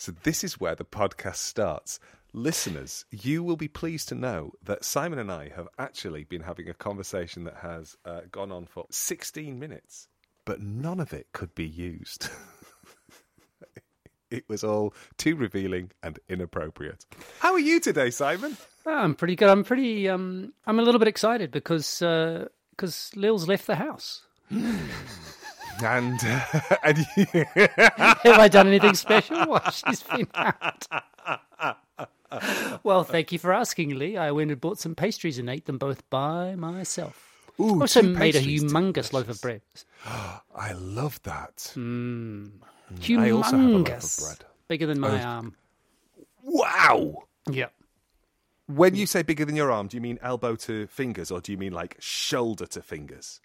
[0.00, 2.00] So this is where the podcast starts.
[2.32, 6.70] Listeners, you will be pleased to know that Simon and I have actually been having
[6.70, 10.08] a conversation that has uh, gone on for 16 minutes,
[10.46, 12.30] but none of it could be used.
[14.30, 17.04] it was all too revealing and inappropriate.
[17.40, 18.56] How are you today, Simon?
[18.86, 19.50] Oh, I'm pretty good.
[19.50, 20.08] I'm pretty.
[20.08, 24.22] Um, I'm a little bit excited because because Lil's left the house.
[25.82, 26.98] And, uh, and
[28.24, 30.86] Have I done anything special while she's been out?
[32.82, 34.16] well, thank you for asking, Lee.
[34.16, 37.26] I went and bought some pastries and ate them both by myself.
[37.58, 39.62] Ooh, also made a humongous loaf of bread.
[40.06, 41.56] I love that.
[41.74, 42.50] Humongous.
[43.18, 44.44] I also have a loaf of bread.
[44.68, 45.26] Bigger than my Oh.
[45.26, 45.56] arm.
[46.42, 47.24] Wow.
[47.50, 47.68] Yeah.
[48.66, 49.06] When you hmm.
[49.06, 51.72] say bigger than your arm, do you mean elbow to fingers or do you mean
[51.72, 53.40] like shoulder to fingers?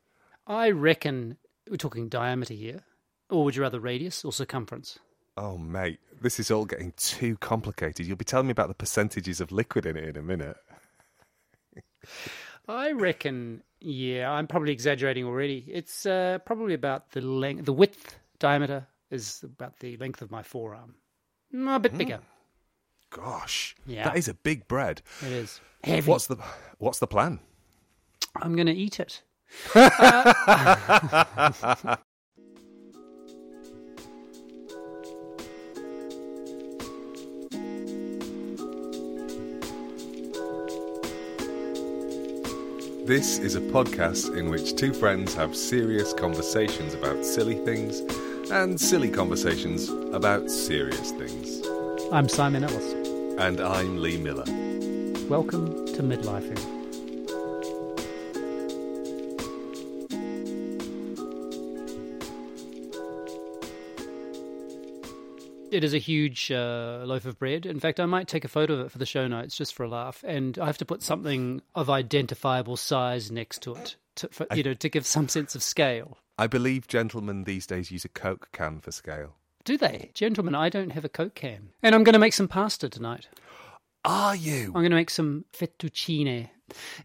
[0.48, 1.38] I reckon
[1.70, 2.82] we're talking diameter here.
[3.30, 5.00] Or would you rather radius or circumference?
[5.38, 8.06] Oh, mate, this is all getting too complicated.
[8.06, 10.58] You'll be telling me about the percentages of liquid in it in a minute.
[12.68, 15.66] I reckon, yeah, I'm probably exaggerating already.
[15.68, 20.42] It's uh, probably about the length, the width, diameter is about the length of my
[20.42, 20.96] forearm.
[21.54, 22.20] Mm, a bit bigger.
[23.12, 24.04] Gosh, Yeah.
[24.06, 25.02] that is a big bread.
[25.22, 26.10] It is heavy.
[26.10, 26.38] What's the
[26.80, 27.40] What's the plan?
[28.42, 29.22] I'm going to eat it.
[29.74, 30.34] Uh,
[43.06, 48.00] this is a podcast in which two friends have serious conversations about silly things
[48.52, 51.62] and silly conversations about serious things.
[52.12, 52.94] I'm Simon Ellis.
[53.38, 54.46] And I'm Lee Miller.
[55.28, 56.85] Welcome to midlifing.
[65.76, 67.66] It is a huge uh, loaf of bread.
[67.66, 69.84] In fact, I might take a photo of it for the show notes just for
[69.84, 74.30] a laugh, and I have to put something of identifiable size next to it, to,
[74.30, 76.18] for, you know, to give some sense of scale.
[76.38, 79.36] I believe gentlemen these days use a Coke can for scale.
[79.66, 80.56] Do they, gentlemen?
[80.56, 83.28] I don't have a Coke can, and I'm going to make some pasta tonight.
[84.06, 84.68] Are you?
[84.68, 86.48] I'm going to make some fettuccine.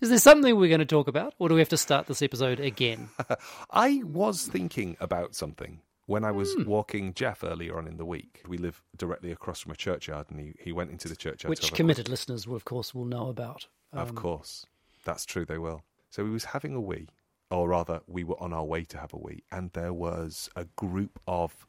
[0.01, 2.23] Is there something we're going to talk about, or do we have to start this
[2.23, 3.09] episode again?
[3.73, 6.65] I was thinking about something when I was hmm.
[6.65, 8.43] walking Jeff earlier on in the week.
[8.49, 11.51] We live directly across from a churchyard, and he, he went into the churchyard.
[11.51, 13.69] Which a committed listeners, will, of course, will know about.
[13.93, 14.67] quick- of um, course,
[15.05, 15.45] that's true.
[15.45, 15.83] They will.
[16.11, 17.09] So he was having a wee,
[17.51, 20.65] or rather, we were on our way to have a wee, and there was a
[20.77, 21.67] group of,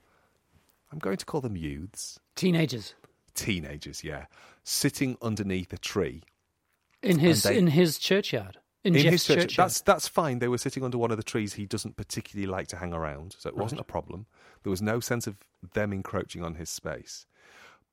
[0.92, 2.96] I'm going to call them youths, Teenagers
[3.34, 4.26] teenagers, yeah,
[4.64, 6.24] sitting underneath a tree
[7.02, 8.58] in his they- in his churchyard.
[8.84, 9.56] In, in his church.
[9.56, 10.40] That's that's fine.
[10.40, 13.36] They were sitting under one of the trees he doesn't particularly like to hang around,
[13.38, 14.26] so it wasn't a problem.
[14.64, 15.38] There was no sense of
[15.74, 17.26] them encroaching on his space.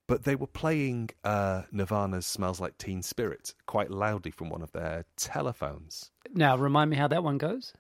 [0.07, 4.73] But they were playing uh, Nirvana's "Smells Like Teen Spirit" quite loudly from one of
[4.73, 6.11] their telephones.
[6.33, 7.75] Now, remind me how that one goes.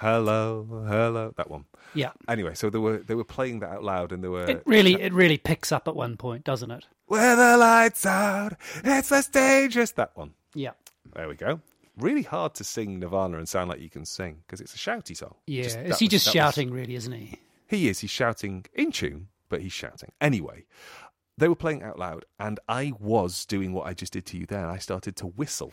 [0.00, 1.66] Hello, hello, that one.
[1.92, 4.62] Yeah, Anyway, so they were they were playing that out loud, and they were it
[4.64, 6.86] really it really picks up at one point, doesn't it?
[7.06, 10.32] "Where the lights out, it's less dangerous." That one.
[10.54, 10.70] Yeah,
[11.14, 11.60] There we go.
[11.98, 15.14] Really hard to sing Nirvana and sound like you can sing because it's a shouty
[15.16, 15.34] song.
[15.46, 15.64] yeah.
[15.64, 17.38] Just- is he was- just that was- shouting, really, isn't he?
[17.68, 17.98] He is.
[18.00, 20.12] He's shouting in tune, but he's shouting.
[20.20, 20.64] Anyway,
[21.36, 24.46] they were playing out loud, and I was doing what I just did to you
[24.46, 24.66] there.
[24.66, 25.72] I started to whistle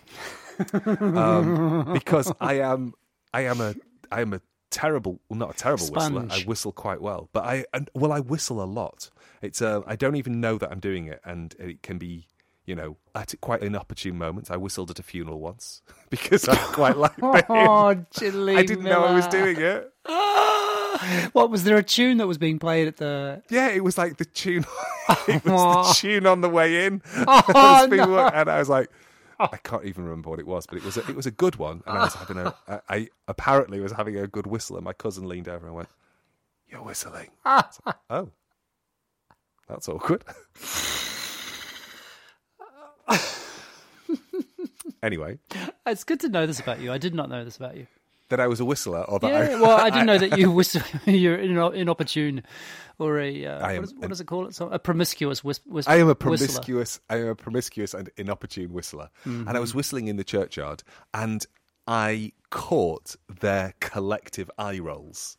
[0.74, 2.94] um, because I am,
[3.34, 3.74] I am a,
[4.12, 6.28] I am a terrible, well, not a terrible whistler.
[6.29, 9.09] I whistle quite well, but I, and, well, I whistle a lot.
[9.41, 12.28] It's, uh, I don't even know that I'm doing it, and it can be.
[12.66, 14.51] You know, at quite inopportune moments.
[14.51, 18.07] I whistled at a funeral once because I quite like the hymn.
[18.12, 19.90] Chilly I didn't know I was doing it.
[21.34, 23.41] What was there a tune that was being played at the?
[23.50, 24.66] Yeah, it was like the tune.
[25.28, 27.01] it was the tune on the way in.
[27.28, 28.19] Oh, no.
[28.19, 28.90] And I was like,
[29.40, 31.58] I can't even remember what it was, but it was a, it was a good
[31.58, 31.84] one.
[31.85, 34.94] And I was having a, I, I apparently was having a good whistle, and my
[34.94, 35.90] cousin leaned over and went,
[36.67, 37.70] "You're whistling." Ah.
[37.85, 38.29] Like, oh,
[39.67, 40.23] that's awkward.
[45.03, 45.40] anyway,
[45.85, 46.91] It's good to know this about you.
[46.91, 47.88] I did not know this about you.
[48.29, 50.52] That I was a whistler, or that Yeah, I, well, I didn't know that you
[50.52, 50.82] whistle.
[51.06, 52.44] You're ino- inopportune,
[53.00, 54.56] or a uh, am what, is, what an- does it call it?
[54.56, 56.16] So, a promiscuous whis- whis- I am a whistler.
[56.16, 59.78] promiscuous, I am a promiscuous and inopportune whistler, and I was Mm-hmm.
[59.78, 60.84] whistling in the churchyard,
[61.14, 61.46] and
[61.88, 65.38] I caught their collective eye rolls.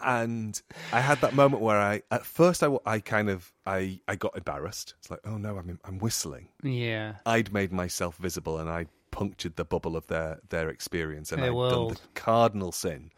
[0.00, 0.62] and
[0.92, 4.36] I had that moment where I, at first, I, I kind of, I, I got
[4.36, 4.94] embarrassed.
[4.98, 6.48] It's like, oh no, I'm, I'm whistling.
[6.62, 7.14] Yeah.
[7.26, 11.52] I'd made myself visible, and I punctured the bubble of their their experience, and Their
[11.54, 13.10] I'd done the cardinal sin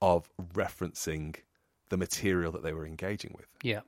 [0.00, 1.36] of referencing
[1.88, 3.46] the material that they were engaging with.
[3.62, 3.80] Yeah.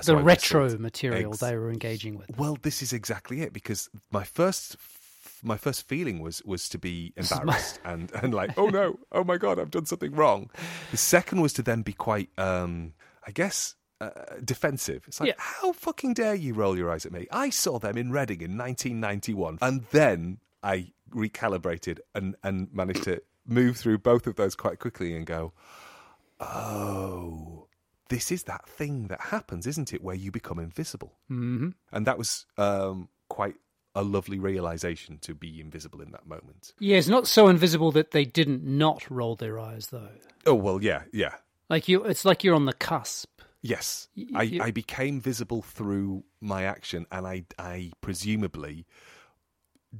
[0.00, 2.36] So the I retro material Ex- they were engaging with.
[2.36, 4.76] Well, this is exactly it because my first
[5.42, 8.98] my first feeling was was to be is my- embarrassed and and like oh no
[9.12, 10.50] oh my god I've done something wrong.
[10.90, 12.94] The second was to then be quite um
[13.26, 14.10] I guess uh,
[14.44, 15.04] defensive.
[15.06, 15.34] It's like Yeah.
[15.38, 17.28] how fucking dare you roll your eyes at me?
[17.30, 23.22] I saw them in Reading in 1991 and then I recalibrated and and managed to
[23.46, 25.52] move through both of those quite quickly and go
[26.40, 27.66] oh
[28.08, 31.14] this is that thing that happens, isn't it, where you become invisible?
[31.28, 33.54] hmm And that was um, quite
[33.94, 36.74] a lovely realization to be invisible in that moment.
[36.78, 40.10] Yeah, it's not so invisible that they didn't not roll their eyes, though.
[40.44, 41.36] Oh well, yeah, yeah,
[41.70, 43.40] Like you, it's like you're on the cusp.
[43.62, 44.08] yes.
[44.34, 48.84] I, you- I became visible through my action, and I, I presumably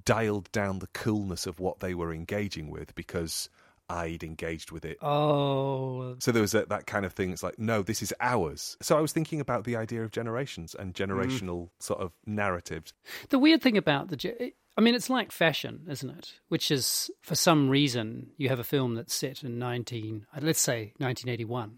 [0.05, 3.49] dialed down the coolness of what they were engaging with because
[3.89, 4.97] I'd engaged with it.
[5.03, 7.31] Oh, So there was a, that kind of thing.
[7.31, 8.77] It's like, no, this is ours.
[8.81, 12.95] So I was thinking about the idea of generations and generational sort of narratives.
[13.29, 16.33] the weird thing about the, I mean, it's like fashion, isn't it?
[16.49, 20.61] Which is, for some reason, you have a film that's set in nineteen, uh, let's
[20.61, 21.77] say nineteen eighty-one,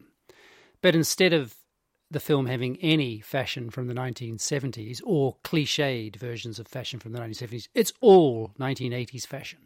[0.80, 1.54] but instead of
[2.10, 7.18] the film having any fashion from the 1970s or cliched versions of fashion from the
[7.18, 9.60] 1970s, it's all 1980s fashion.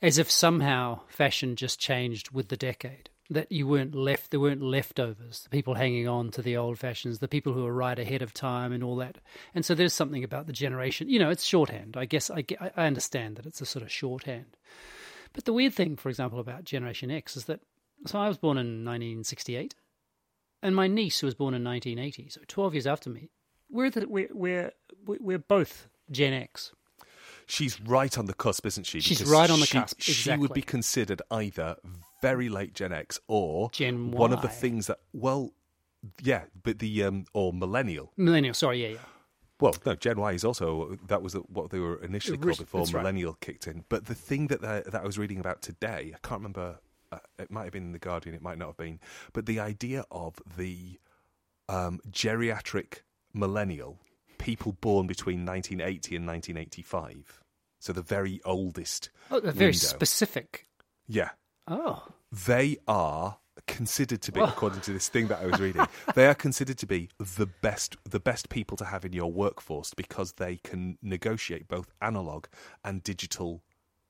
[0.00, 3.10] As if somehow fashion just changed with the decade.
[3.30, 7.18] That you weren't left, there weren't leftovers, the people hanging on to the old fashions,
[7.18, 9.18] the people who were right ahead of time and all that.
[9.54, 11.98] And so there's something about the generation, you know, it's shorthand.
[11.98, 14.56] I guess I, I understand that it's a sort of shorthand.
[15.34, 17.60] But the weird thing, for example, about Generation X is that,
[18.06, 19.74] so I was born in 1968
[20.62, 23.30] and my niece, who was born in 1980, so 12 years after me,
[23.70, 24.72] we're the, we're we're
[25.06, 26.72] we're both Gen X.
[27.46, 29.00] She's right on the cusp, isn't she?
[29.00, 31.76] She's Because right on the she, cusp, She would be considered either
[32.20, 34.18] very late Gen X or Gen y.
[34.18, 35.52] one of the things that, well,
[36.22, 38.12] yeah, but the um, or millennial.
[38.16, 38.98] Millennial, sorry, yeah, yeah.
[39.60, 42.92] Well, no, Gen Y is also that was what they were initially called before that's
[42.92, 43.00] right.
[43.00, 43.84] millennial kicked in.
[43.88, 46.78] But the thing that that that I was reading about today, I can't remember.
[47.10, 49.00] Uh, it might have been in the Guardian, it might not have been.
[49.32, 50.98] But the idea of the
[51.68, 53.00] um, geriatric
[53.32, 53.98] millennial,
[54.38, 57.40] people born between 1980 and 1985,
[57.78, 59.10] so the very oldest.
[59.30, 59.78] Oh, a very window.
[59.78, 60.66] specific.
[61.06, 61.30] Yeah,
[61.66, 65.86] Oh, they are considered to be, Well- according to this thing that I was reading,
[66.14, 69.92] they are considered to be the best, the best people to have in your workforce
[69.94, 72.46] because they can negotiate both analog
[72.84, 73.62] and digital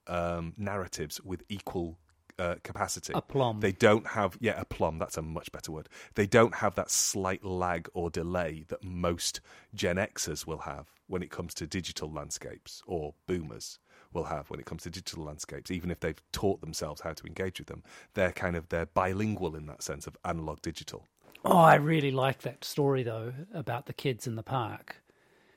[0.07, 1.99] um, narratives with equal
[2.39, 3.13] uh, capacity.
[3.15, 3.61] Aplomb.
[3.61, 4.99] They don't have, yeah, aplomb.
[4.99, 5.89] That's a much better word.
[6.15, 9.41] They don't have that slight lag or delay that most
[9.75, 13.79] Gen Xers will have when it comes to digital landscapes or boomers
[14.13, 15.71] will have when it comes to digital landscapes.
[15.71, 17.83] Even if they've taught themselves how to engage with them,
[18.15, 21.05] they're kind of they're bilingual in that sense of analog digital.
[21.45, 25.03] Oh, I really like that story though about the kids in the park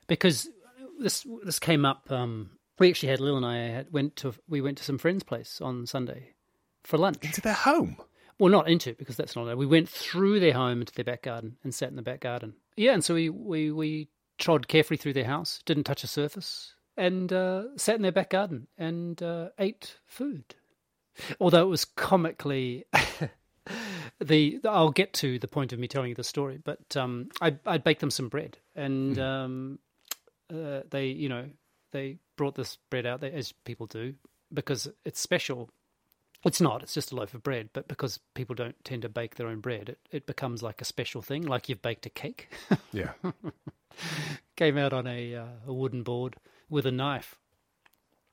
[0.06, 0.48] because
[0.98, 2.10] this this came up.
[2.10, 5.22] Um, we actually had Lil and I had, went to we went to some friend's
[5.22, 6.31] place on Sunday
[6.84, 7.18] for lunch.
[7.22, 7.96] Into their home.
[8.38, 9.56] Well, not into because that's not it.
[9.56, 12.54] We went through their home into their back garden and sat in the back garden.
[12.76, 14.08] Yeah, and so we we we
[14.38, 18.30] trod carefully through their house, didn't touch a surface, and uh, sat in their back
[18.30, 20.54] garden and uh, ate food.
[21.40, 22.84] Although it was comically.
[24.20, 27.56] The I'll get to the point of me telling you the story, but um, I
[27.64, 29.78] I baked them some bread, and um,
[30.52, 31.48] uh, they you know
[31.92, 34.14] they brought this bread out there as people do
[34.52, 35.70] because it's special
[36.44, 36.82] it's not.
[36.82, 37.70] It's just a loaf of bread.
[37.72, 40.84] But because people don't tend to bake their own bread, it, it becomes like a
[40.84, 42.48] special thing, like you've baked a cake.
[42.92, 43.12] Yeah.
[44.56, 46.36] Came out on a, uh, a wooden board
[46.68, 47.36] with a knife.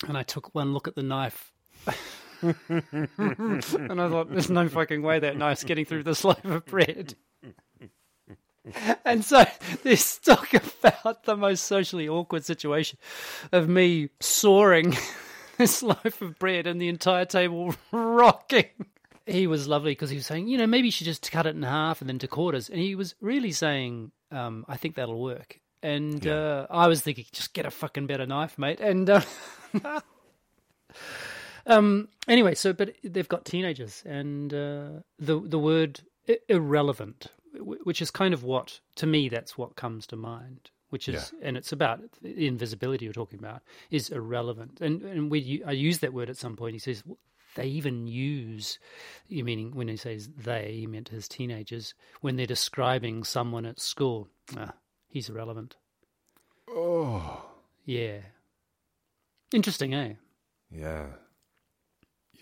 [0.08, 1.52] And I took one look at the knife.
[2.42, 7.16] and I thought, there's no fucking way that knife's getting through this loaf of bread.
[9.06, 9.46] And so
[9.84, 12.98] this talk about the most socially awkward situation
[13.52, 14.96] of me soaring
[15.70, 18.70] this loaf of bread and the entire table rocking.
[19.26, 21.56] He was lovely because he was saying, you know, maybe you should just cut it
[21.56, 22.70] in half and then to quarters.
[22.70, 25.60] And he was really saying, um, I think that'll work.
[25.84, 28.80] And uh, I was thinking, just get a fucking better knife, mate.
[28.80, 29.22] And uh,
[31.68, 34.90] um, anyway, so but they've got teenagers, and uh,
[35.20, 36.02] the the word
[36.50, 40.70] irrelevant, which is kind of what to me that's what comes to mind.
[40.90, 44.82] Which is, and it's about the invisibility you're talking about is irrelevant.
[44.82, 46.74] And and we I use that word at some point.
[46.74, 47.04] He says,
[47.56, 48.80] they even use,
[49.28, 53.80] you meaning when he says they, he meant his teenagers, when they're describing someone at
[53.80, 54.30] school.
[54.58, 54.74] Ah,
[55.08, 55.76] he's irrelevant.
[56.70, 57.46] Oh.
[57.86, 58.20] Yeah.
[59.54, 60.14] Interesting, eh?
[60.72, 61.08] Yeah.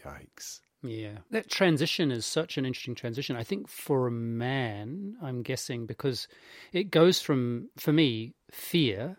[0.06, 0.60] Yikes.
[0.84, 1.18] Yeah.
[1.32, 3.36] That transition is such an interesting transition.
[3.36, 6.28] I think for a man, I'm guessing, because
[6.72, 9.18] it goes from, for me, fear,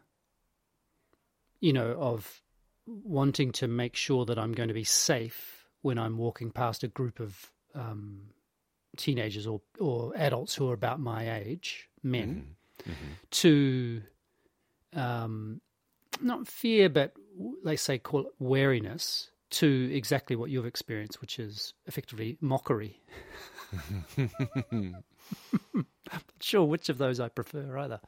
[1.61, 2.41] you know, of
[2.87, 6.88] wanting to make sure that I'm going to be safe when I'm walking past a
[6.88, 8.21] group of um,
[8.97, 12.93] teenagers or, or adults who are about my age, men, Mm-hmm.
[12.93, 13.12] Mm-hmm.
[13.33, 14.03] to
[14.95, 15.61] um,
[16.23, 17.12] not fear, but
[17.65, 23.00] let's say call it wariness to exactly what you've experienced, which is effectively mockery.
[24.17, 24.35] I'm
[25.75, 28.00] not sure which of those I prefer either.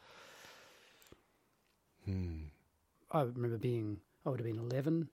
[2.04, 2.44] Hmm.
[3.10, 5.08] I remember being, I would have been 11,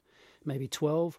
[0.46, 1.18] maybe 12.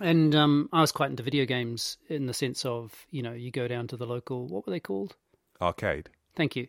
[0.00, 3.50] And um, I was quite into video games in the sense of, you know, you
[3.50, 5.16] go down to the local, what were they called?
[5.60, 6.08] Arcade.
[6.36, 6.68] Thank you.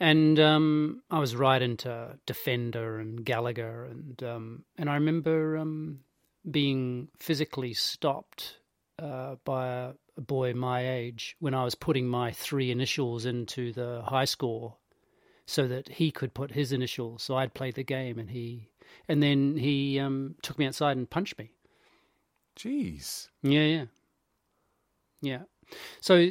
[0.00, 6.00] And um, I was right into Defender and Galaga, and um, and I remember um,
[6.50, 8.58] being physically stopped
[8.98, 13.72] uh, by a, a boy my age when I was putting my three initials into
[13.72, 14.76] the high score,
[15.46, 17.22] so that he could put his initials.
[17.22, 18.68] So I'd play the game, and he
[19.08, 21.50] and then he um, took me outside and punched me.
[22.56, 23.28] Jeez.
[23.42, 23.84] Yeah, yeah,
[25.20, 25.42] yeah.
[26.00, 26.30] So,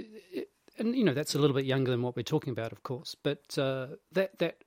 [0.78, 3.16] and you know, that's a little bit younger than what we're talking about, of course.
[3.22, 4.64] But uh, that that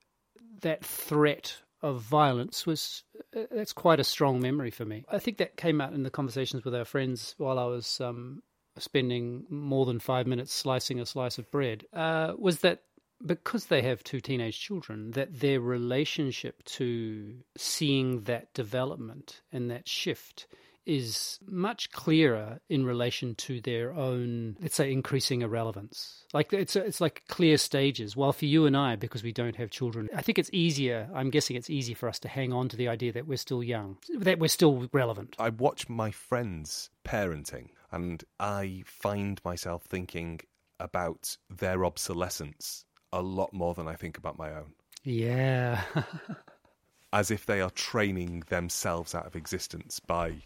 [0.60, 3.04] that threat of violence was
[3.36, 5.04] uh, that's quite a strong memory for me.
[5.10, 8.42] I think that came out in the conversations with our friends while I was um,
[8.78, 11.84] spending more than five minutes slicing a slice of bread.
[11.92, 12.82] Uh, was that
[13.24, 19.88] because they have two teenage children, that their relationship to seeing that development and that
[19.88, 20.46] shift
[20.88, 26.24] is much clearer in relation to their own, let's say, increasing irrelevance.
[26.32, 28.16] Like it's it's like clear stages.
[28.16, 31.08] While for you and I, because we don't have children, I think it's easier.
[31.14, 33.62] I'm guessing it's easy for us to hang on to the idea that we're still
[33.62, 35.36] young, that we're still relevant.
[35.38, 40.40] I watch my friends parenting and I find myself thinking
[40.80, 44.72] about their obsolescence a lot more than I think about my own.
[45.04, 45.82] Yeah.
[47.12, 50.42] As if they are training themselves out of existence by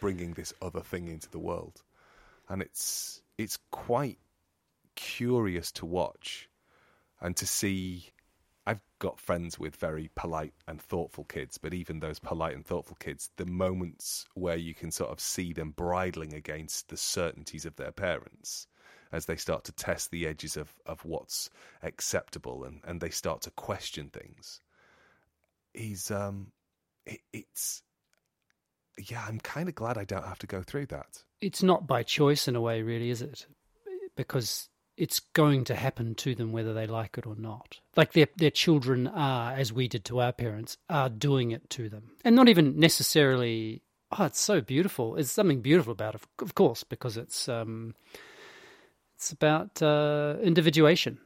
[0.00, 1.82] bringing this other thing into the world.
[2.48, 4.18] And it's it's quite
[4.96, 6.48] curious to watch
[7.20, 8.10] and to see
[8.66, 12.96] I've got friends with very polite and thoughtful kids, but even those polite and thoughtful
[13.00, 17.76] kids, the moments where you can sort of see them bridling against the certainties of
[17.76, 18.66] their parents
[19.12, 21.50] as they start to test the edges of, of what's
[21.82, 24.60] acceptable and, and they start to question things
[25.74, 26.52] is um
[27.06, 27.82] it, it's
[29.06, 31.22] yeah, I'm kind of glad I don't have to go through that.
[31.40, 33.46] It's not by choice in a way, really, is it?
[34.16, 37.78] Because it's going to happen to them whether they like it or not.
[37.96, 41.88] Like their their children are, as we did to our parents, are doing it to
[41.88, 43.82] them, and not even necessarily.
[44.18, 45.12] Oh, it's so beautiful.
[45.12, 47.94] There's something beautiful about it, of course, because it's um,
[49.16, 51.18] it's about uh, individuation.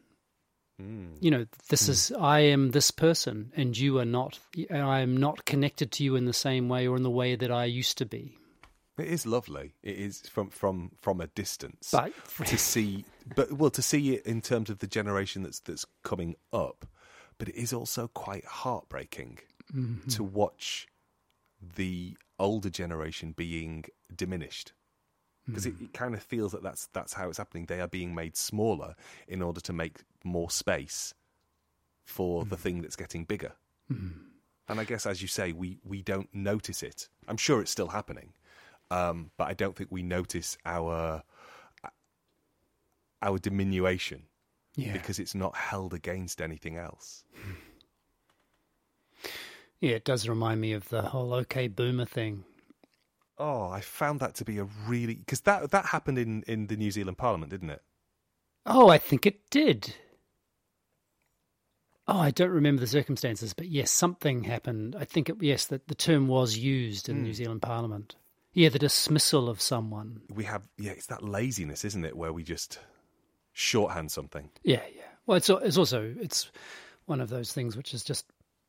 [0.81, 1.17] Mm.
[1.21, 1.91] You know, this mm.
[1.91, 4.39] is I am this person, and you are not.
[4.71, 7.51] I am not connected to you in the same way or in the way that
[7.51, 8.37] I used to be.
[8.99, 9.75] It is lovely.
[9.83, 12.13] It is from from from a distance but,
[12.47, 13.05] to see,
[13.35, 16.87] but well, to see it in terms of the generation that's that's coming up.
[17.39, 19.39] But it is also quite heartbreaking
[19.75, 20.09] mm-hmm.
[20.09, 20.87] to watch
[21.77, 24.73] the older generation being diminished
[25.47, 25.81] because Mm.
[25.81, 27.67] it, it, kind of feels that that's that's how it's happening.
[27.67, 28.95] They are being made smaller
[29.29, 31.15] in order to make more space
[32.05, 32.49] for Mm.
[32.51, 33.53] the thing that's getting bigger.
[33.93, 34.13] Mm.
[34.69, 37.09] And I guess, as you say, we we don't notice it.
[37.29, 38.33] I'm sure it's still happening,
[38.91, 41.23] um, but I don't think we notice our
[43.23, 44.23] our diminution
[44.77, 44.93] yeah.
[44.93, 47.25] because it's not held against anything else.
[49.81, 52.45] Yeah, it does remind me of the whole OK Boomer thing.
[53.39, 56.77] Oh, I found that to be a really because that that happened in in the
[56.77, 57.83] New Zealand Parliament, didn't it?
[58.67, 59.95] Oh, I think it did.
[62.07, 64.95] Oh, I don't remember the circumstances, but yes, something happened.
[64.99, 67.23] I think it, yes, that the term was used in Mm.
[67.23, 68.15] New Zealand Parliament.
[68.53, 70.21] Yeah, the dismissal of someone.
[70.33, 72.79] We have yeah, it's that laziness, isn't it, where we just
[73.53, 74.51] shorthand something.
[74.63, 75.03] Yeah, yeah.
[75.27, 76.51] Well, it's it's also it's
[77.07, 78.27] one of those things which is just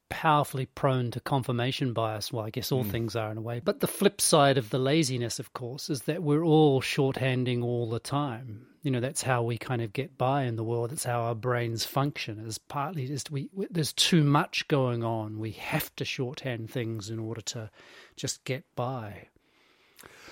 [0.10, 2.32] powerfully prone to confirmation bias.
[2.32, 2.92] Well, I guess all Mm.
[2.92, 3.60] things are in a way.
[3.64, 7.90] But the flip side of the laziness, of course, is that we're all shorthanding all
[7.90, 8.68] the time.
[8.84, 10.92] You know, that's how we kind of get by in the world.
[10.92, 12.40] That's how our brains function.
[12.46, 15.40] Is partly just we, we there's too much going on.
[15.40, 17.72] We have to shorthand things in order to
[18.16, 19.30] just get by.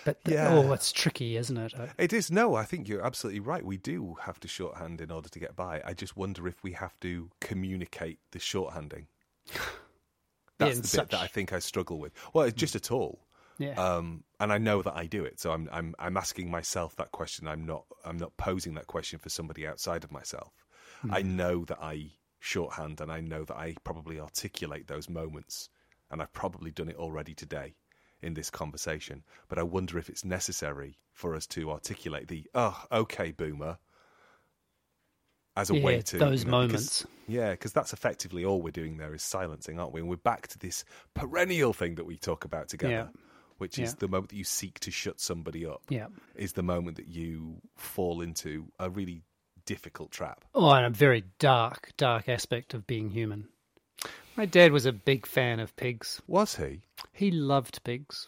[0.06, 0.50] But the, Yeah.
[0.54, 1.74] oh, it's tricky, isn't it?
[1.98, 2.56] It is no.
[2.56, 3.66] I think you're absolutely right.
[3.66, 5.82] We do have to shorthand in order to get by.
[5.86, 9.06] I just wonder if we have to communicate the shorthanding.
[10.58, 12.14] That's the such- bit that I think I struggle with.
[12.34, 13.20] Well, it's just at all.
[13.60, 13.74] Yeah.
[13.74, 17.12] Um, and I know that I do it, so I'm I'm I'm asking myself that
[17.12, 17.48] question.
[17.48, 20.54] I'm not I'm not posing that question for somebody outside of myself.
[21.12, 25.70] I know that I shorthand, and I know that I probably articulate those moments,
[26.10, 27.76] and I've probably done it already today
[28.22, 29.24] in this conversation.
[29.50, 33.78] But I wonder if it's necessary for us to articulate the "oh, okay, boomer"
[35.56, 37.06] as a way to those you know, moments.
[37.28, 40.00] yeah, because that's effectively all we're doing there is silencing, aren't we?
[40.02, 40.84] And we're back to this
[41.14, 43.20] perennial thing that we talk about together, Yeah.
[43.60, 43.96] which is Yeah.
[44.00, 45.82] the moment that you seek to shut somebody up.
[45.90, 46.08] yeah.
[46.36, 49.22] Is the moment that you fall into a really
[49.66, 50.44] difficult trap.
[50.54, 53.48] Oh, and a very dark, dark aspect of being human.
[54.36, 56.22] My dad was a big fan of pigs.
[56.28, 56.82] Was he?
[57.14, 58.28] He loved pigs.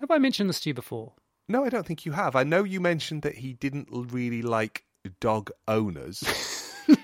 [0.00, 1.14] Have I mentioned this to you before?
[1.48, 2.34] No, I don't think you have.
[2.34, 4.84] I know you mentioned that he didn't really like
[5.20, 6.22] dog owners,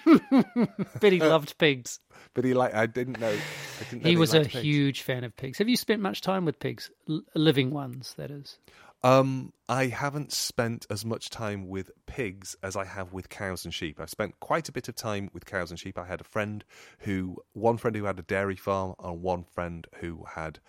[1.01, 1.99] But he loved pigs.
[2.35, 3.33] but he like I didn't know.
[3.33, 4.55] I didn't know He was a pigs.
[4.63, 5.59] huge fan of pigs.
[5.59, 6.91] Have you spent much time with pigs?
[7.09, 8.59] L- living ones, that is.
[9.05, 13.75] Um, I haven't spent as much time with pigs as I have with cows and
[13.75, 13.99] sheep.
[13.99, 15.99] I've spent quite a bit of time with cows and sheep.
[15.99, 16.65] I had a friend
[17.01, 20.61] who, one friend who had a dairy farm, and one friend who had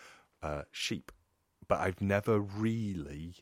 [0.41, 1.11] uh, sheep.
[1.67, 3.35] But I've never really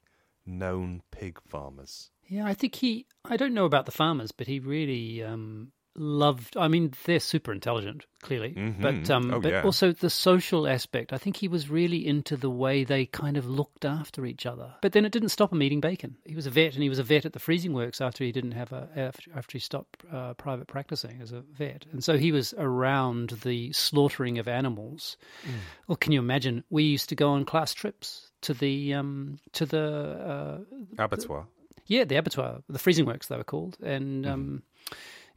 [0.45, 2.09] known pig farmers.
[2.27, 3.07] Yeah, I think he.
[3.25, 6.55] I don't know about the farmers, but he really um, loved.
[6.55, 9.63] I mean, they're super intelligent, clearly, but um, Oh, but yeah.
[9.63, 11.11] also the social aspect.
[11.11, 14.73] I think he was really into the way they kind of looked after each other.
[14.81, 16.17] But then it didn't stop him eating bacon.
[16.25, 18.31] He was a vet, and he was a vet at the freezing works after he
[18.31, 22.17] didn't have a after, after he stopped uh, private practicing as a vet, and so
[22.17, 25.17] he was around the slaughtering of animals.
[25.45, 25.51] Mm.
[25.87, 26.63] Well, can you imagine?
[26.69, 30.63] We used to go on class trips to the um, to the
[30.99, 31.47] uh, Abattoir.
[31.87, 34.33] yeah, the abattoir, the freezing works they were called, and Mm-hmm.
[34.33, 34.63] um,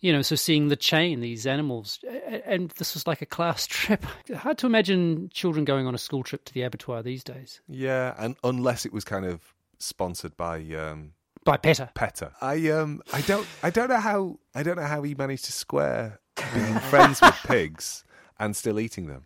[0.00, 1.99] you know, so seeing the chain, these animals,
[2.44, 4.04] and this was like a class trip.
[4.37, 7.61] Hard to imagine children going on a school trip to the abattoir these days.
[7.68, 11.12] Yeah, and unless it was kind of sponsored by um,
[11.44, 11.90] By PETA.
[11.94, 12.33] PETA.
[12.42, 15.52] I um I don't I don't know how I don't know how he managed to
[15.52, 16.20] square
[16.52, 18.05] being friends with pigs
[18.38, 19.24] and still eating them.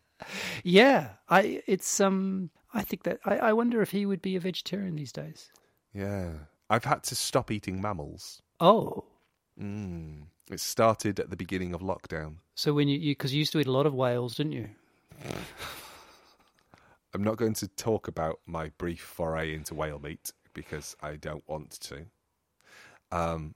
[0.65, 4.41] Yeah, I it's um I think that I, I wonder if he would be a
[4.41, 5.51] vegetarian these days.
[5.95, 6.31] Yeah.
[6.71, 8.43] I've had to stop eating mammals.
[8.61, 9.05] Oh,
[9.61, 10.27] Mm.
[10.51, 12.37] It started at the beginning of lockdown.
[12.55, 14.69] so when you because you, used to eat a lot of whales, didn't you?
[17.15, 21.43] I'm not going to talk about my brief foray into whale meat because I don't
[21.49, 22.05] want to.
[23.11, 23.55] Um,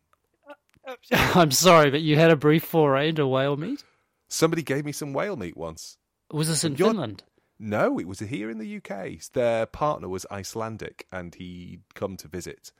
[1.12, 3.84] I'm sorry, but you had a brief foray into whale meat.
[4.28, 5.98] somebody gave me some whale meat once.
[6.32, 7.22] Was this in You're- Finland?
[7.58, 9.20] No, it was here in the UK.
[9.34, 12.72] Their partner was Icelandic and he'd come to visit.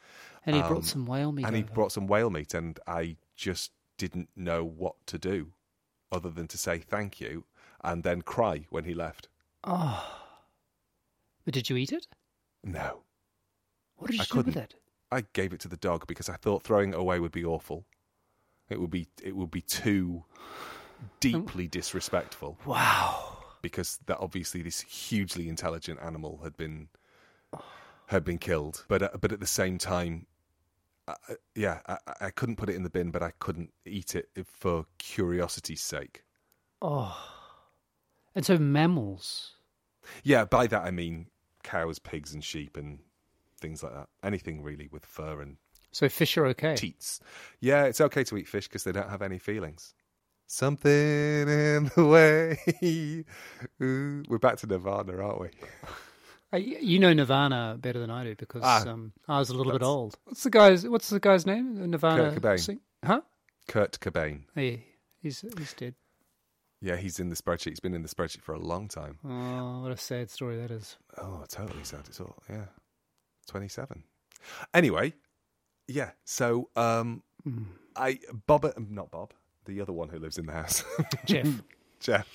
[0.45, 1.45] And he Um, brought some whale meat.
[1.47, 5.53] and he brought some whale meat, and I just didn't know what to do
[6.11, 7.45] other than to say thank you
[7.85, 9.29] and then cry when he left.
[9.63, 10.29] Oh,
[11.45, 12.09] but did you eat it?
[12.65, 13.05] No,
[13.97, 14.63] What did you I do with couldn't.
[14.65, 14.75] it?
[15.13, 17.85] I gave it to the dog because I thought throwing it away would be awful.
[18.69, 20.25] It would be it would be too
[21.21, 23.32] deeply disrespectful Wow.
[23.63, 26.89] Because that obviously this hugely intelligent animal had been
[28.07, 30.27] had been killed, but uh, but at the same time.
[31.09, 31.15] Uh,
[31.57, 34.87] yeah, I, I couldn't put it in the bin, but I couldn't eat it for
[34.99, 36.23] curiosity's sake.
[36.81, 37.17] Oh.
[38.37, 39.53] And so mammals.
[40.23, 41.27] Yeah, by that I mean
[41.65, 43.01] cows, pigs, and sheep, and
[43.61, 44.09] things like that.
[44.23, 45.57] Anything really with fur and
[45.91, 46.77] So fish are okay.
[46.77, 47.21] teats.
[47.61, 49.95] Yeah, it's okay to eat fish because they don't have any feelings.
[50.57, 50.91] Something
[51.49, 53.25] in the way.
[53.83, 55.49] Ooh, we're back to Nirvana, aren't we?
[56.53, 59.73] Uh, You know Nirvana better than I do because Ah, um, I was a little
[59.73, 60.19] bit old.
[60.25, 61.91] What's the guy's What's the guy's name?
[61.91, 62.33] Nirvana.
[62.33, 62.61] Kurt Cobain.
[62.61, 63.23] sing- Huh?
[63.67, 64.43] Kurt Cobain.
[64.55, 64.77] Yeah,
[65.23, 65.95] he's he's dead.
[66.83, 67.71] Yeah, he's in the spreadsheet.
[67.71, 69.21] He's been in the spreadsheet for a long time.
[69.25, 70.99] Oh, what a sad story that is.
[71.17, 72.03] Oh, totally sad.
[72.09, 72.67] It's all yeah,
[73.47, 74.05] twenty-seven.
[74.75, 75.15] Anyway,
[75.89, 76.11] yeah.
[76.27, 77.63] So, um, Hmm.
[77.97, 79.33] I Bob, not Bob,
[79.65, 80.85] the other one who lives in the house,
[81.25, 81.49] Jeff,
[82.01, 82.27] Jeff.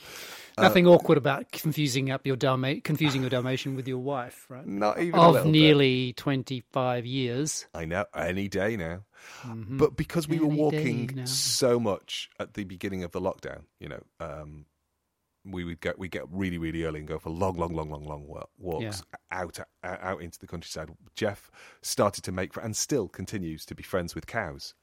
[0.57, 4.65] nothing awkward about confusing up your Dalma- confusing your Dalmatian with your wife, right?
[4.65, 7.67] Not even a Of nearly twenty five years.
[7.73, 9.03] I know any day now.
[9.43, 9.77] Mhm.
[9.77, 13.63] But because we were Any day walking so much at the beginning of the lockdown,
[13.79, 14.65] you know, um,
[15.43, 18.05] we would get we get really really early and go for long, long, long, long,
[18.05, 20.89] long walks out out out into the countryside.
[21.15, 21.49] Jeff
[21.81, 24.73] started to make and still continues to be friends with cows.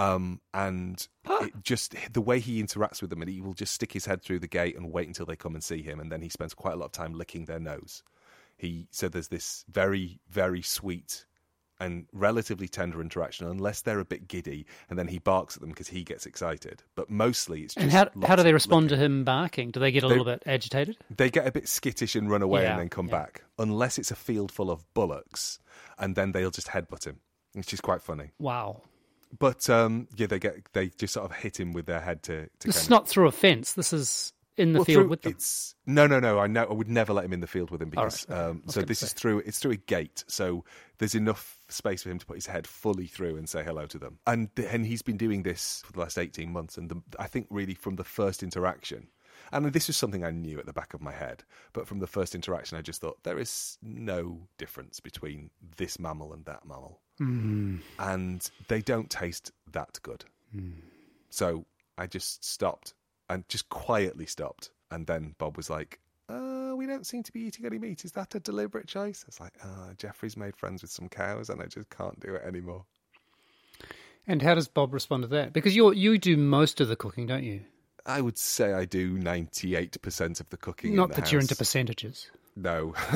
[0.00, 3.92] Um, and it just the way he interacts with them, and he will just stick
[3.92, 6.22] his head through the gate and wait until they come and see him, and then
[6.22, 8.02] he spends quite a lot of time licking their nose.
[8.56, 11.26] he said there's this very, very sweet
[11.78, 15.70] and relatively tender interaction, unless they're a bit giddy, and then he barks at them
[15.70, 16.82] because he gets excited.
[16.94, 17.84] But mostly it's just.
[17.84, 18.98] And how, how do they respond licking.
[18.98, 19.70] to him barking?
[19.70, 20.96] Do they get a little bit agitated?
[21.14, 23.18] They get a bit skittish and run away Yeah, and then come yeah.
[23.18, 25.58] back, unless it's a field full of bullocks,
[25.98, 27.20] and then they'll just headbutt him.
[27.54, 28.30] It's just quite funny.
[28.38, 28.82] Wow.
[29.38, 32.46] But um, yeah, they get they just sort of hit him with their head to.
[32.60, 33.74] to This is not through a fence.
[33.74, 35.32] This is in the Well, field through- with them.
[35.32, 36.38] It's no, no, no.
[36.38, 36.64] I know.
[36.64, 38.28] I would never let him in the field with him because.
[38.28, 38.38] right.
[38.38, 39.06] Um, so this say.
[39.06, 39.38] is through.
[39.40, 40.64] It's through a gate, so
[40.98, 43.98] there's enough space for him to put his head fully through and say hello to
[43.98, 44.18] them.
[44.26, 47.46] And and he's been doing this for the last eighteen months, and the, I think
[47.50, 49.08] really from the first interaction.
[49.52, 52.06] And this is something I knew at the back of my head, but from the
[52.06, 57.00] first interaction, I just thought there is no difference between this mammal and that mammal,
[57.20, 60.24] and they don't taste that good.
[61.28, 61.64] So
[61.98, 62.94] I just stopped
[63.28, 64.70] and just quietly stopped.
[64.90, 68.04] And then Bob was like, uh, we don't seem to be eating any meat.
[68.04, 69.24] Is that a deliberate choice?
[69.24, 72.34] I was like, uh, Jeffrey's made friends with some cows and I just can't do
[72.34, 72.84] it anymore.
[74.26, 75.52] And how does Bob respond to that?
[75.52, 77.62] Because you you do most of the cooking, don't you?
[78.06, 80.94] I would say I do 98% of the cooking.
[80.94, 82.30] Not the that you're into percentages.
[82.60, 82.94] No.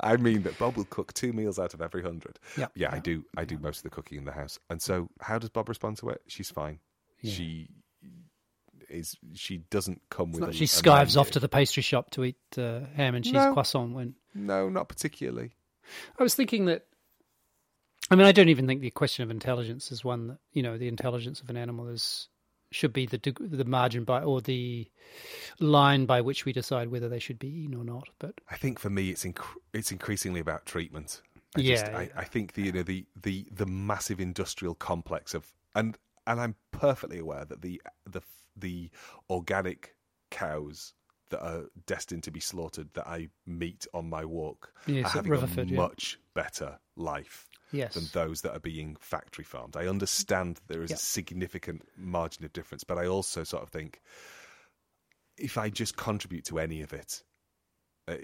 [0.00, 2.38] I mean that Bob will cook two meals out of every hundred.
[2.56, 2.66] Yeah.
[2.74, 3.24] Yeah, I do.
[3.36, 4.58] I do most of the cooking in the house.
[4.68, 6.22] And so, how does Bob respond to it?
[6.26, 6.80] She's fine.
[7.22, 7.68] She
[8.88, 9.16] is.
[9.34, 10.40] She doesn't come with.
[10.40, 13.34] Not a, she skives off to the pastry shop to eat uh, ham and cheese
[13.34, 13.52] No.
[13.52, 13.94] croissant.
[13.94, 15.52] When No, not particularly.
[16.18, 16.84] I was thinking that,
[18.10, 20.76] I mean, I don't even think the question of intelligence is one that you know
[20.78, 22.28] the intelligence of an animal is
[22.70, 24.88] should be the the margin by or the
[25.60, 28.08] line by which we decide whether they should be eaten or not.
[28.18, 31.22] But I think for me, it's inc- it's increasingly about treatment.
[31.56, 32.08] I Yeah, just, I, yeah.
[32.16, 36.54] I think the you know the the the massive industrial complex of and and I'm
[36.72, 38.20] perfectly aware that the the
[38.56, 38.90] the
[39.30, 39.94] organic
[40.30, 40.92] cows
[41.30, 45.32] that are destined to be slaughtered that I meet on my walk Yes, are having
[45.34, 45.76] a yeah.
[45.76, 49.76] much better life yes, than those that are being factory farmed.
[49.76, 50.96] I understand there is Yeah.
[50.96, 54.00] a significant margin of difference, but I also sort of think
[55.36, 57.22] if I just contribute to any of it,
[58.08, 58.16] uh,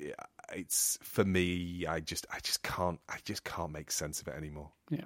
[0.53, 1.87] it's for me.
[1.87, 4.73] I just, I just can't, I just can't make sense of it anymore.
[4.91, 5.05] Yeah.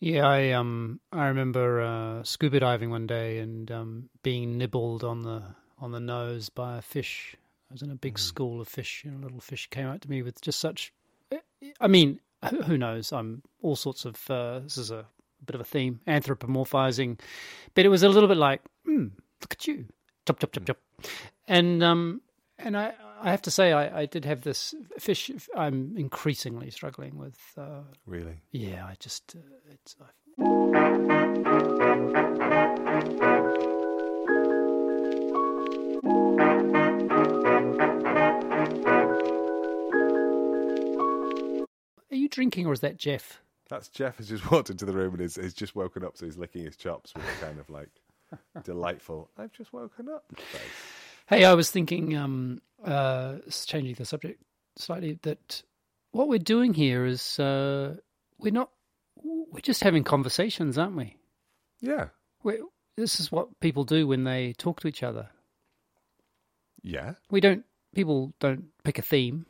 [0.00, 5.22] Yeah, I um I remember uh, scuba diving one day and um, being nibbled on
[5.22, 5.42] the
[5.78, 7.34] on the nose by a fish.
[7.68, 10.08] I was in a big school of fish, and a little fish came out to
[10.10, 10.92] me with just such.
[11.80, 12.20] I mean,
[12.64, 13.12] who knows?
[13.12, 14.30] I'm all sorts of.
[14.30, 15.04] Uh, this is a
[15.44, 17.18] bit of a theme, anthropomorphizing,
[17.74, 19.06] but it was a little bit like, hmm,
[19.40, 19.86] look at you,
[20.26, 20.78] chop chop chop chop,
[21.46, 22.20] and um
[22.58, 25.30] and I I have to say I, I did have this fish.
[25.56, 27.38] I'm increasingly struggling with.
[27.56, 29.40] Uh, Really, yeah, I just uh,
[29.72, 29.96] it's.
[30.00, 30.08] I,
[42.38, 43.40] drinking or is that Jeff?
[43.68, 46.24] that's Jeff has just walked into the room and is has just woken up, so
[46.24, 47.90] he's licking his chops with a kind of like
[48.64, 49.28] delightful.
[49.36, 50.24] I've just woken up.
[50.36, 50.60] face.
[51.26, 54.40] Hey, I was thinking, um, uh, changing the subject
[54.76, 55.62] slightly, that
[56.12, 57.96] what we're doing here is uh,
[58.38, 58.70] we're not,
[59.16, 61.16] we're just having conversations, aren't we?
[61.80, 62.08] Yeah,
[62.44, 62.62] we
[62.96, 65.28] this is what people do when they talk to each other.
[66.82, 67.14] yeah.
[67.30, 69.46] We don't, people don't pick a theme.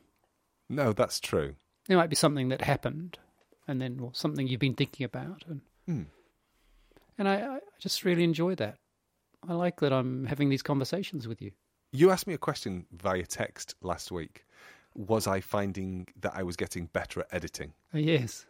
[0.69, 1.55] No, that's true.
[1.89, 3.19] There might be something that happened
[3.67, 5.43] and then or something you've been thinking about.
[5.49, 6.03] And, Hmm.
[7.17, 8.77] and I, I just really enjoy that.
[9.49, 11.53] I like that I'm having these conversations with you.
[11.93, 14.45] You asked me a question via text last week.
[14.95, 17.73] Was I finding that I was getting better at editing?
[17.95, 18.45] Uh, yes.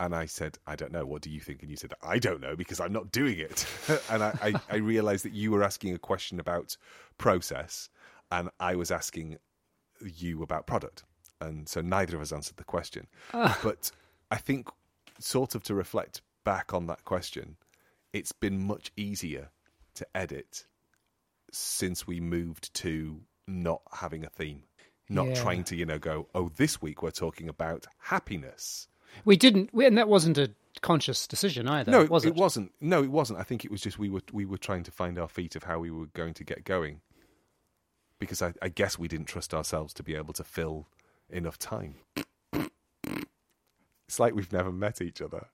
[0.00, 1.06] And I said, I don't know.
[1.06, 1.62] What do you think?
[1.62, 3.66] And you said, I don't know because I'm not doing it.
[4.10, 6.76] and I, I, I realized that you were asking a question about
[7.16, 7.88] process
[8.30, 9.38] and I was asking
[10.02, 11.04] you about product.
[11.40, 13.06] And so neither of us answered the question.
[13.32, 13.58] Ah.
[13.62, 13.90] But
[14.30, 14.68] I think,
[15.20, 17.56] sort of to reflect back on that question,
[18.12, 19.50] it's been much easier
[19.94, 20.64] to edit
[21.52, 24.62] since we moved to not having a theme,
[25.08, 25.34] not Yeah.
[25.34, 28.88] trying to, you know, go, oh, this week we're talking about happiness.
[29.24, 30.50] We didn't, we, and that wasn't a
[30.82, 32.34] conscious decision either, No, was it?
[32.34, 32.72] wasn't.
[32.80, 33.38] No, it wasn't.
[33.38, 35.62] I think it was just we were we were trying to find our feet of
[35.64, 37.00] how we were going to get going.
[38.18, 40.86] Because I, I guess we didn't trust ourselves to be able to fill
[41.30, 41.96] enough time.
[44.08, 45.48] It's like we've never met each other.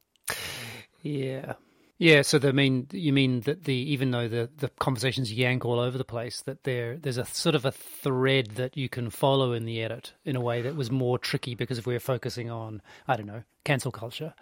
[1.03, 1.55] Yeah.
[1.99, 5.79] Yeah, so the mean you mean that the even though the, the conversations yank all
[5.79, 9.53] over the place, that there there's a sort of a thread that you can follow
[9.53, 12.51] in the edit in a way that was more tricky because if we were focusing
[12.51, 14.35] on I don't know cancel culture,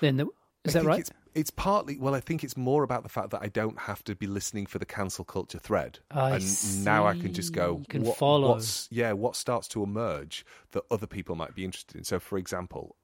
[0.00, 0.26] then the,
[0.64, 1.10] is I that right?
[1.34, 4.14] It's, partly well, I think it's more about the fact that I don't have to
[4.14, 7.78] be listening for the cancel culture thread, I and now I can just go.
[7.78, 8.50] You can what, follow.
[8.50, 12.04] What's, yeah, what starts to emerge that other people might be interested in.
[12.04, 12.96] So, for example,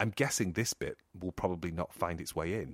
[0.00, 2.70] I'm guessing this bit will probably not find its way in.